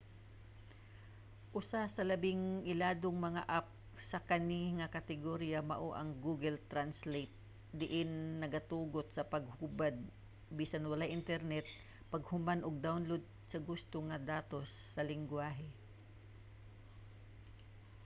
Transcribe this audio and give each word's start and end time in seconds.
usa 1.59 1.81
sa 1.95 2.03
labing 2.09 2.43
iladong 2.73 3.17
mga 3.27 3.41
app 3.59 3.67
sa 4.09 4.19
kani 4.29 4.63
nga 4.77 4.91
kategorya 4.97 5.59
mao 5.69 5.87
ang 5.95 6.09
google 6.25 6.57
translate 6.71 7.33
diin 7.79 8.11
nagatugot 8.41 9.07
sa 9.11 9.27
paghubad 9.33 9.95
bisan 10.57 10.87
walay 10.91 11.09
internet 11.19 11.65
paghuman 12.13 12.59
og 12.67 12.83
download 12.87 13.23
sa 13.51 13.57
gusto 13.69 13.97
nga 14.09 14.17
datos 14.31 14.69
sa 14.93 15.01
linggwahe 15.11 15.69